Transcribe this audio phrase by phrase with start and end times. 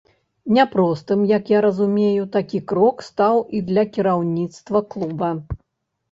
[0.57, 5.29] Няпростым, як я разумею, такі крок стаў і для кіраўніцтва клуба.